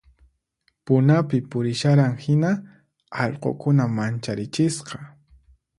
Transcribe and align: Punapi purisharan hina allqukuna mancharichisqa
Punapi 0.87 1.39
purisharan 1.55 2.17
hina 2.23 2.51
allqukuna 3.27 3.87
mancharichisqa 4.01 4.99